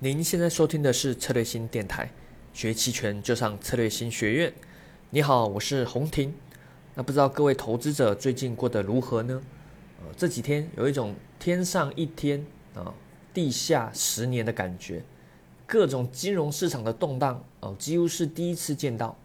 [0.00, 2.08] 您现在收听的是策略星电台，
[2.52, 4.52] 学期权就上策略星学院。
[5.10, 6.32] 你好，我是洪婷。
[6.94, 9.42] 那不知道各位投资者最近过得如何呢？
[9.98, 12.94] 呃，这几天有一种天上一天啊，
[13.34, 15.02] 地下十年的感觉，
[15.66, 19.18] 各种金融市场的动荡哦，几乎是第一次见到。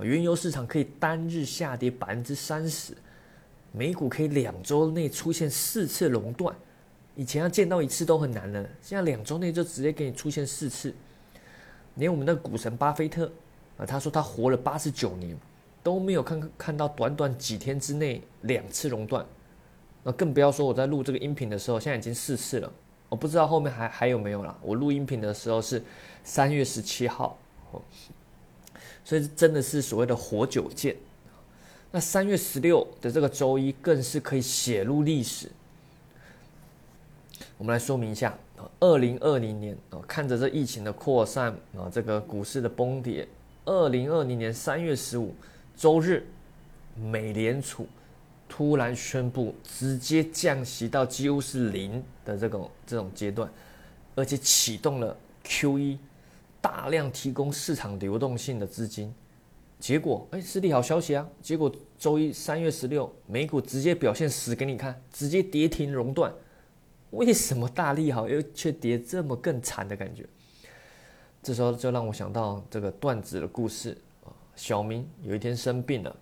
[0.00, 2.94] 原油市场可以单日下跌百分之三十，
[3.70, 6.52] 美股可以两周内出现四次熔断。
[7.16, 10.94] 以前要见到一次都很难了，现在两周内就直接给你出现四次。
[11.94, 13.32] 连我们的股神巴菲特
[13.78, 15.34] 啊，他说他活了八十九年，
[15.82, 19.24] 都没有看看到短短几天之内两次熔断。
[20.04, 22.70] 那更不要说我在录这个音频的时候，现在已经四次了。
[23.08, 24.56] 我不知道后面还还有没有了。
[24.60, 25.82] 我录音频的时候是
[26.22, 27.38] 三月十七号，
[29.04, 30.94] 所以真的是所谓的活久见。
[31.90, 35.50] 那三月十六的这个周一更是可以写入历史。
[37.58, 43.26] 我们来说明一下啊，二零二零年啊，看着这疫情的扩散啊，这个股市的崩跌。
[43.64, 45.34] 二零二零年三月十五
[45.74, 46.26] 周日，
[46.94, 47.86] 美联储
[48.46, 53.50] 突然宣布直接降息到几乎是零的这种这种阶段，
[54.14, 55.96] 而且启动了 QE，
[56.60, 59.12] 大量提供市场流动性的资金。
[59.78, 61.26] 结果哎，是利好消息啊！
[61.42, 66.32] 结果周一三月十六，美股直接表现死给你看，直接跌停熔断。
[67.16, 70.26] 为什么大利好又却跌这么更惨的感觉？
[71.42, 74.28] 这时候就让我想到这个段子的故事啊。
[74.54, 76.16] 小明有一天生病了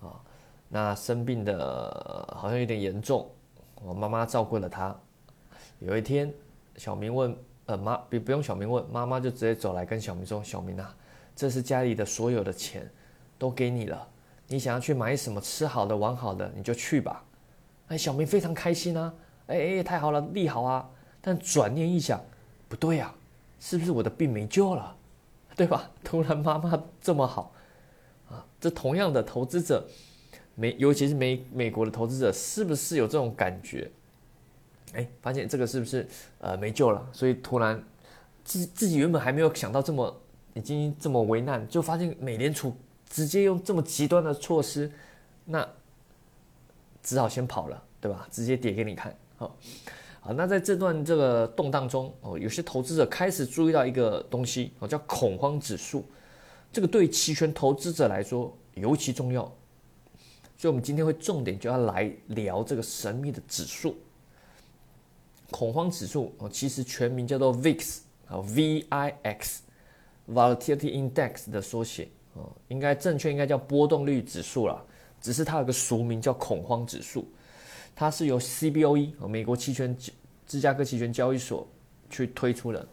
[0.00, 0.20] 啊，
[0.68, 3.28] 那生病的好像有点严重，
[3.82, 4.96] 我妈妈照顾了他。
[5.78, 6.32] 有一天，
[6.76, 7.36] 小明问
[7.66, 10.94] 呃妈，不不用小明问，妈妈就直接走来跟小明说：“小明啊，
[11.34, 12.90] 这是家里的所有的钱
[13.38, 14.08] 都给你了，
[14.46, 17.24] 你想要去买什么吃好的玩好的你就去吧。”
[17.88, 19.12] 哎，小明非常开心啊。
[19.46, 20.88] 哎，太好了，利好啊！
[21.20, 22.22] 但转念一想，
[22.68, 23.14] 不对呀，
[23.60, 24.96] 是不是我的病没救了？
[25.56, 25.90] 对吧？
[26.02, 27.52] 突然妈妈这么好
[28.28, 29.86] 啊，这同样的投资者，
[30.54, 33.90] 美尤其是美美国的投资者，是不是有这种感觉？
[34.94, 36.06] 哎，发现这个是不是
[36.38, 37.06] 呃没救了？
[37.12, 37.82] 所以突然
[38.44, 40.20] 自自己原本还没有想到这么
[40.54, 42.74] 已经这么为难，就发现美联储
[43.08, 44.90] 直接用这么极端的措施，
[45.44, 45.68] 那
[47.02, 48.26] 只好先跑了，对吧？
[48.30, 49.14] 直接跌给你看。
[50.20, 56.04] 好，那在这段这个动荡中哦，有些投资者开始注意到一个东西哦，叫恐慌指数。
[56.72, 59.42] 这个对期权投资者来说尤其重要，
[60.56, 63.94] 所以我们今天会重点就要来聊这个神秘的指数——
[65.52, 66.48] 恐慌指数哦。
[66.48, 74.82] 其实全名叫做 VIX 啊，V I X，Volatility Index 的缩写哦，应该正确应该叫波动率指数啦，
[75.20, 77.24] 只是它有个俗名叫恐慌指数。
[77.96, 79.96] 它是由 CBOE 和美国期权
[80.46, 81.66] 芝加哥期权交易所
[82.10, 82.86] 去推出的。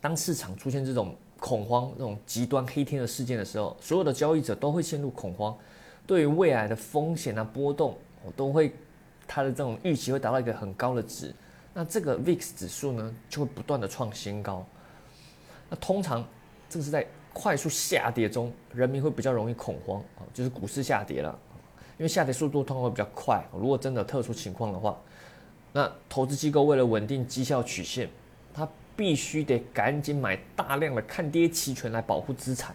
[0.00, 5.56] 当市场出现这种恐慌、这种极端黑天的事件的时候，所有的交易者都会陷入恐慌，
[6.06, 8.74] 对于未来的风险啊波动，我都会
[9.26, 11.34] 它的这种预期会达到一个很高的值。
[11.72, 14.66] 那这个 VIX 指数呢，就会不断的创新高。
[15.68, 16.26] 那通常
[16.68, 21.38] 这是在快速下跌中，人民会比较容易恐慌啊，就是股市下跌了。
[22.00, 24.98] 因为下跌速度通常会比较快，如果真的特殊情况的话，
[25.70, 28.08] 那投资机构为了稳定绩效曲线，
[28.54, 28.66] 它
[28.96, 32.74] 必须得赶紧买大量的看跌期权来保护资产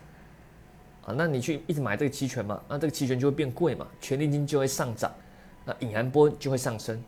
[1.08, 1.16] 啊。
[1.18, 5.12] 那你去一直买这个期权嘛，那这个期权就会变贵嘛，权利金就会上涨，
[5.66, 7.04] 那隐含波就会上升。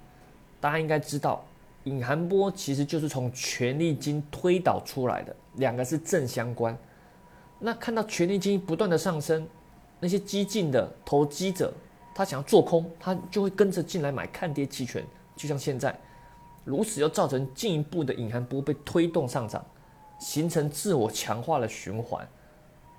[0.59, 1.45] 大家应该知道，
[1.83, 6.75] 隐含波其实就是从权利金推导出来的，两个是正相关。
[7.59, 9.47] 那看到权利金不断的上升，
[9.99, 11.71] 那些激进的投机者。
[12.17, 15.05] 他想要做空，他就会跟着进来买看跌期权，
[15.35, 15.95] 就像现在，
[16.65, 19.63] 如此又造成进一步的隐含波被推动上涨，
[20.19, 22.27] 形成自我强化的循环，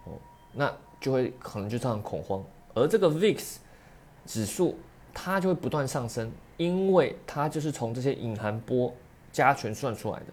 [0.05, 0.12] 哦，
[0.53, 3.56] 那就会可能就造成恐慌，而这个 VIX
[4.25, 4.79] 指数
[5.12, 8.95] 它就会不断上升，因为它就是从这些隐含波
[9.33, 10.27] 加权算出来的，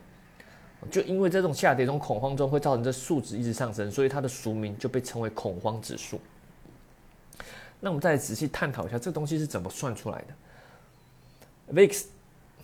[0.91, 6.19] 就因为这种下跌中恐慌中会造成这数值一直上升，所以它的俗名就被称为恐慌指数。
[7.85, 12.05] 那我们再仔细探讨一下，这东西是怎么算出来的？VIX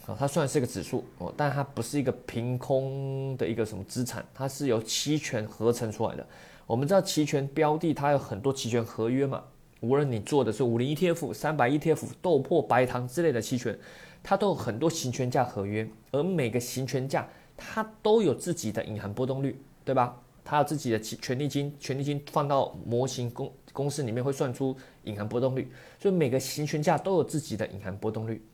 [0.07, 6.25] 啊，它算是一个指数哦，但它不是一个凭空的一个什么资产，它是由期权合成出来的。
[6.65, 9.43] 我们知道期权标的它有很多期权合约嘛，
[9.81, 13.77] 无论你做的是五零 ETF、三百 ETF、豆粕、白糖之类的期权，
[14.23, 20.17] 它都有很多行权价合约，而每个行权价它都有自己的隐含波动率，对吧？
[20.43, 24.75] 它有自己的权利金，权利金放到模型公公式里面会算出。
[25.05, 25.67] 隐含波动率，
[25.99, 28.45] 所以每个行权价都有自己的隐含波动率。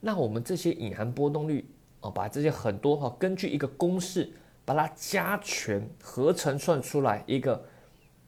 [0.00, 1.62] 那我们这些隐含波动率
[2.00, 4.32] 哦，把这些很多哈，根据一个公式
[4.64, 7.62] 把它加权合成算出来一个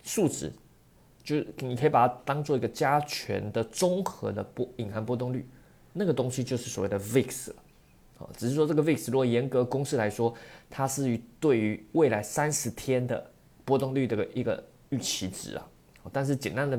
[0.02, 0.52] 数值，
[1.24, 5.48] 就是你可以把它当做一个加权的综合的波隐含波动率，
[5.94, 7.56] 那个东西就是所谓的 VIX 了。
[8.36, 10.34] 只是说这个 VIX 如果严格公式来说，
[10.68, 13.30] 它是于对于未来三十天的
[13.64, 15.66] 波动率的一个预期值啊。
[16.12, 16.76] 但是简单的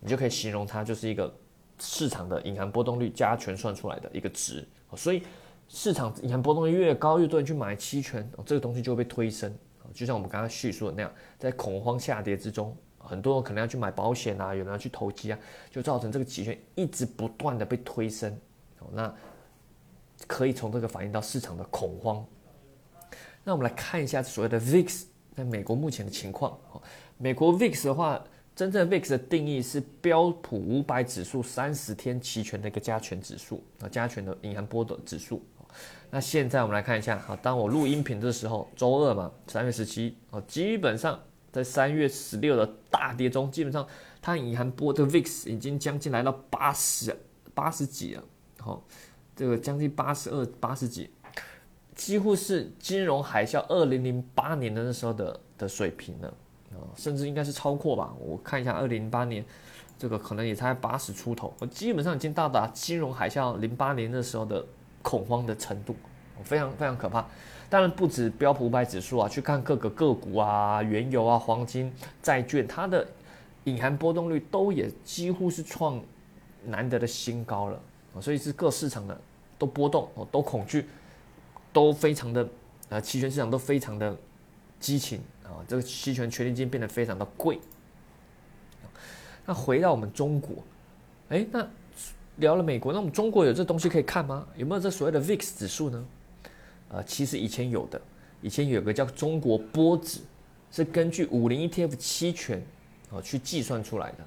[0.00, 1.32] 你就可以形容它就是一个
[1.78, 4.66] 市场的隐含波动率加权算出来的一个值。
[4.96, 5.22] 所以
[5.68, 9.52] 市场隐含波动率越高，越多人去买期权，这个东西就会被推升。
[9.92, 15.38] 就像我们刚刚叙述的那样，在恐慌下跌之中，很多人可能要去买保险啊，有人要去投机啊，
[15.70, 18.36] 就造成这个期权一直不断的被推升。
[18.92, 19.14] 那
[20.26, 22.24] 可以从这个反映到市场的恐慌。
[23.42, 25.02] 那我们来看一下所谓的 VIX
[25.36, 26.58] 在美国目前的情况。
[27.18, 28.24] 美国 VIX 的话，
[28.56, 35.44] 真正 VIX 的定义是标普五百指数三十天期权的一个加权指数啊，加权的隐含波的指数。
[36.10, 41.20] 那现在我们来看一下，好，当我录音频的时候，周二嘛，三月十七，哦，基本上
[41.52, 43.86] 在三月十六的大跌中，基本上
[44.22, 47.14] 它隐含波的 VIX 已经将近来到八十
[47.52, 48.24] 八十几了，
[48.58, 48.82] 好。
[49.36, 51.10] 这个将近八十二、八十几，
[51.94, 56.28] 几乎是金融海啸二零零八年的那时候的的水平了
[56.70, 58.14] 啊，甚至应该是超过吧。
[58.18, 59.44] 我看一下二零零八年，
[59.98, 64.64] 这个可能也才八十出头，我基本上已经到达金融海啸零八年那时候的
[65.02, 65.96] 恐慌的程度，
[66.42, 67.26] 非常非常可怕。
[67.68, 71.92] 当然不止标普五百指数啊，去看各个个股啊、原油啊、黄金、
[72.22, 73.04] 债券，它的
[73.64, 76.00] 隐含波动率都也几乎是创
[76.66, 77.80] 难得的新高了。
[78.20, 79.20] 所以是各市场的
[79.58, 80.86] 都波动哦，都恐惧，
[81.72, 82.48] 都非常的，
[82.88, 84.16] 呃，期权市场都非常的
[84.78, 87.58] 激情啊，这个期权权利金变得非常的贵。
[89.46, 90.62] 那回到我们中国，
[91.28, 91.68] 哎，那
[92.36, 94.46] 聊了美国，那我们中国有这东西可以看吗？
[94.56, 96.04] 有没有这所谓的 VIX 指数呢？
[96.88, 98.00] 呃，其实以前有的，
[98.40, 100.20] 以前有个叫中国波指，
[100.70, 102.62] 是根据五零 ETF 期权
[103.10, 104.18] 啊去计算出来的，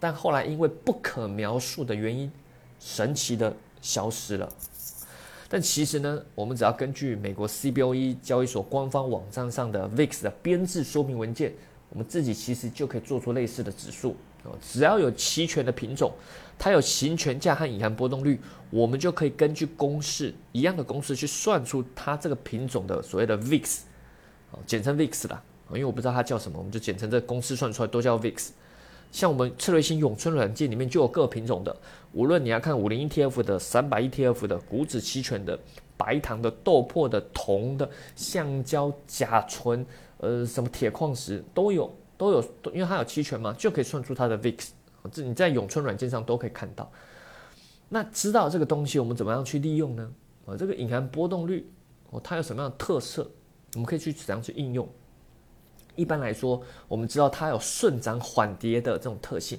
[0.00, 2.30] 但后来因为不可描述的原因。
[2.84, 3.50] 神奇的
[3.80, 4.46] 消失了，
[5.48, 11.50] 但其实呢，我们只要根据美国 CBOE 交易所官方网站上的 VIX 的编制说明文件，
[11.88, 14.52] 我们自己其实就可以做出类似的指数哦。
[14.60, 16.12] 只要有期权的品种，
[16.58, 18.38] 它有行权价和隐含波动率，
[18.68, 23.78] 我们就可以根据公式一样的公式去算出它这个品种的所谓的 VIX，
[24.66, 28.50] 简称 VIX 啦，因为我不知道它叫什么，我们就简称这公式算出来都叫 VIX。
[29.14, 31.74] 像我们策略性永春软件里面就有各品种的，
[32.12, 35.56] 无论你要看五零 ETF 的、三百 ETF 的、股指期权的、
[35.96, 39.86] 白糖的、豆粕的、铜的、橡胶、甲醇，
[40.18, 41.88] 呃，什么铁矿石都有，
[42.18, 44.68] 都有，因为它有期权嘛，就可以算出它的 VIX。
[45.12, 46.90] 这你在永春软件上都可以看到。
[47.88, 50.10] 那知道这个东西，我们怎么样去利用呢？
[50.46, 51.70] 啊，这个隐含波动率
[52.10, 53.30] 哦，它有什么样的特色？
[53.74, 54.88] 我们可以去怎样去应用？
[55.96, 59.58] 一般来说，我们知道它有顺涨缓跌的这种特性。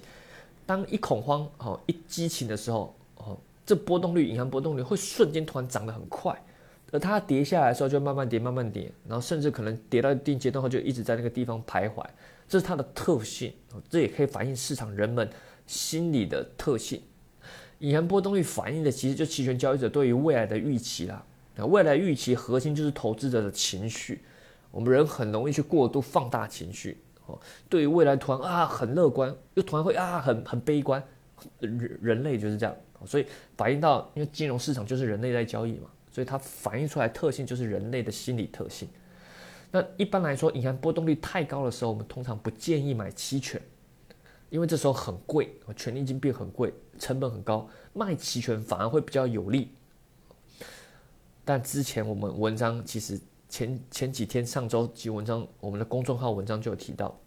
[0.65, 6.35] 当一恐慌哦一激情的时候哦，这波动率、隐含波动率会瞬间突然涨得很快，
[6.91, 12.03] 而它跌下来的时候就慢慢跌、慢慢跌，然后甚至可能跌到一定阶段后就一直在那个地方徘徊。
[12.47, 13.53] 这是它的特性，
[13.89, 15.29] 这也可以反映市场人们
[15.67, 17.01] 心理的特性。
[17.79, 21.23] 隐含波动率反映的其实就期权交易者对于未来的预期啦。
[21.55, 24.21] 那未来预期核心就是投资者的情绪。
[24.75, 26.97] 我们人很容易去过度放大情绪，
[27.27, 31.01] 哦，对于未来突然啊很乐观，又突然会啊很很悲观，
[31.59, 38.89] 人人类就是这样，所以反映到，因为金融市场就是人类在交易嘛，所以它反映出来特性就是人类的心理特性。
[39.71, 43.61] 那一般来说，银行波动率太高的时候，我们通常不建议买期权，
[44.49, 49.71] 因为这时候很贵，权利金变很贵，成本很高，卖期权反而会比较有利。
[51.45, 53.17] 但之前我们文章其实。
[53.55, 57.17] 前前几天上周几文章，我们的公众号文章就有提到，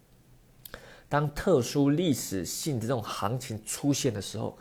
[1.08, 4.58] 当特殊历史性的这种行情出现的时候，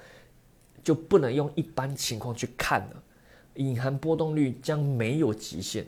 [0.81, 3.03] 就不能用一般情况去看了。
[3.55, 5.86] 隐含波动率将没有极限，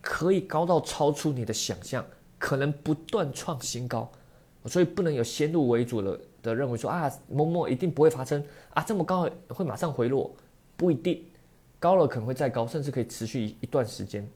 [0.00, 2.04] 可以高到超出你的想象，
[2.36, 4.10] 可能不断创新高，
[4.66, 8.44] 所以不能有先入为主的的认为说啊某某一定不会发生
[8.74, 10.34] 啊这么高会马上回落，
[10.76, 11.24] 不一定，
[11.78, 14.28] 高了可能会再高，甚至可以持续一一段时间。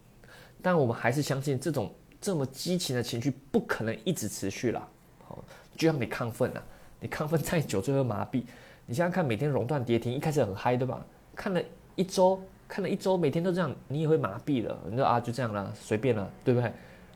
[0.65, 4.89] 但我们还是相信这种这么激情的情绪不可能一直持续了，
[5.23, 5.45] 好，
[5.77, 6.63] 就像你亢奋啊，
[7.01, 8.43] 你亢奋再久就会麻痹。
[8.87, 11.05] 你现在看每天熔断跌停，一开始很嗨，对吧？
[11.37, 11.61] 看了
[11.97, 14.79] 一周，看了一周，每天都这样，你也会麻痹了。
[14.89, 16.73] 你说啊，就这样了，随便了，对不对？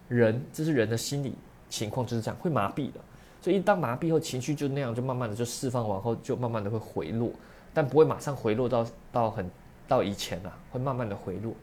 [0.09, 1.35] 人这是人的心理
[1.71, 3.01] 情况就是这样，会麻痹的。
[3.41, 7.31] 所以一当麻痹后，情绪就那样，就慢慢的就释放完后，就慢慢的会回落，
[7.73, 9.51] 但不会马上回落到到很
[9.87, 11.55] 到以前了，会慢慢的回落。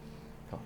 [0.49, 0.59] 好，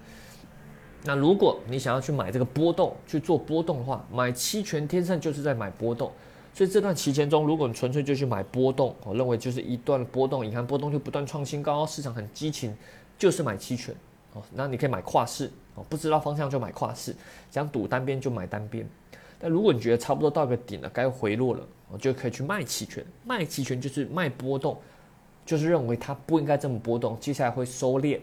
[1.03, 6.11] 那如果你想要去买这个波动去做波动的话，买期权天生就是在买波动。
[6.53, 12.75] 所以这段期间中，如果你纯粹就去买波动，我认为就是一段波动，你看波动就不断创新高，市场很激情，
[13.17, 13.95] 就是买期权
[14.33, 14.41] 哦。
[14.53, 17.15] 那你可以买跨市哦，不知道方向就买跨市，
[17.49, 18.85] 想赌单边就买单边。
[19.39, 23.05] 但如果你觉得差不多到个顶了，该回落了，我就可以去卖期权。
[23.23, 24.77] 卖期权就是卖波动，
[25.45, 28.19] 就是认为它不应该这么波动，接下来会收敛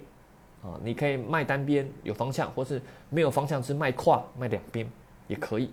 [0.66, 0.78] 啊。
[0.82, 4.86] 你可以卖单边有方向，或是没有方向是卖跨卖两边
[5.28, 5.70] 也可以。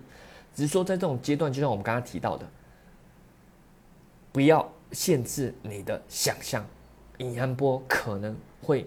[0.54, 2.46] 只是说，在这种阶段，就像我们刚刚提到的，
[4.30, 6.64] 不要限制你的想象，
[7.18, 8.86] 隐含波可能会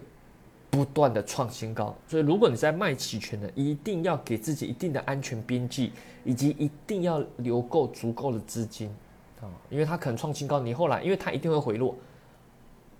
[0.70, 1.94] 不断的创新高。
[2.08, 5.92] 所以，如果你在卖期权的，一定要给自己一定的安全边际，
[6.24, 8.88] 以及一定要留够足够的资金
[9.42, 11.94] 啊，因为它可能创新高，你后来因为它一定会回落，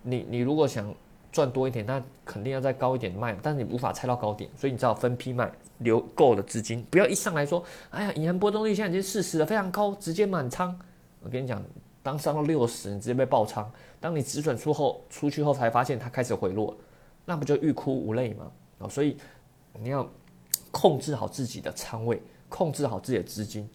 [0.02, 0.94] 你你如果想
[1.32, 5.50] 赚多一点，那肯定要再高一点卖，但是你无法猜到高点，所以你只好分批卖。
[5.78, 10.76] 留够了资金，不要一上来说，哎呀，银行波动率现在已经四十了，非常高，直接满仓。
[11.20, 11.62] 我跟你讲，
[12.02, 13.70] 当上到六十，你直接被爆仓。
[14.00, 16.76] 当你止损出后出去后，才发现它开始回落，
[17.24, 18.50] 那不就欲哭无泪吗？
[18.80, 19.16] 啊，所以
[19.80, 20.04] 你要
[20.72, 23.70] 控制好自己的仓位，控制好自己的资金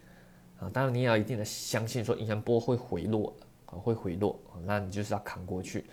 [0.59, 0.69] 啊。
[0.73, 3.33] 当然，你也要一定的相信说银行波会回落
[3.67, 5.85] 啊，会回落，那你就是要扛过去。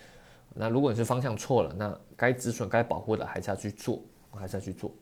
[0.55, 4.03] 那如果你是方向错了，那该止损、该保护的还是要去做，
[4.33, 4.93] 还是要去做。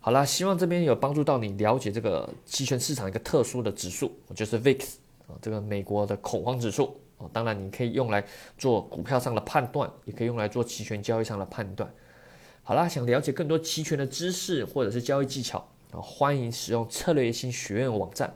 [0.00, 4.84] 好了，希望这边有帮助到你了解这个期权市场一个特殊的指数，就是 VIX
[5.26, 7.26] 啊，这个美国的恐慌指数啊。
[7.32, 8.24] 当然，你可以用来
[8.58, 11.90] 做股票上的判断，也可以用来做期权交易上的判断。
[12.62, 15.58] 好啦，想了解更多期权的知识或者是交易技巧
[15.90, 18.32] 啊，欢迎使用策略新学院网站。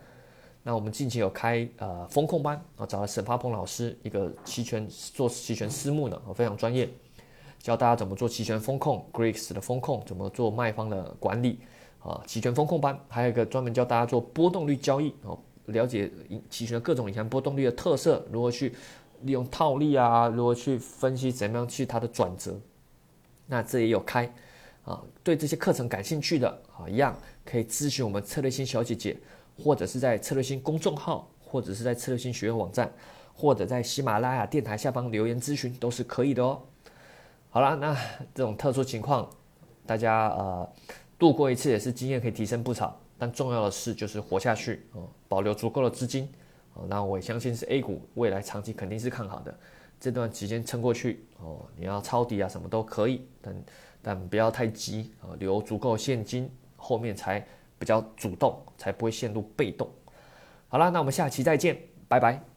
[0.68, 6.86] 那我们近期有开呃风控班啊，找了沈发鹏老师，一个期权做期权私募的啊，非常专业。
[7.58, 11.58] 教大家怎么做期权风控，Greeks 的风控怎么做卖方的管理
[12.00, 12.20] 啊？
[12.26, 16.10] 期权风控班还有一个专门教大家做波动率交易哦，了解
[16.50, 18.74] 期权的各种隐含波动率的特色，如何去
[19.22, 22.54] 利用套利啊，如何去分析怎么样去它的转折。
[23.46, 24.30] 那这也有开
[24.84, 29.16] 啊，对这些课程感兴趣的啊，一样可以咨询我们策略星小姐姐，
[29.62, 32.92] 或者是在策略星公众号，或者是在策略星学院网站，
[33.34, 36.62] 或者在喜马拉雅电台下方留言咨询都是可以的哦。
[37.50, 37.94] 好了，那
[38.34, 39.28] 这种特殊情况，
[39.84, 40.68] 大家呃
[41.18, 42.98] 度过一次也是经验可以提升不少。
[43.20, 46.30] 但重要的是就是活下去哦，保留足够的资金
[46.74, 46.86] 哦。
[46.88, 49.52] 那我也相信是 A 股未来长期肯定是看好的，
[49.98, 51.66] 这段期间撑过去哦。
[51.74, 53.64] 你要抄底啊什么都可以，但
[54.00, 57.44] 但不要太急啊，留足够现金，后面才
[57.78, 59.88] 比较主动，才不会陷入被动。
[60.68, 62.47] 好了，那我们下期再见，拜拜。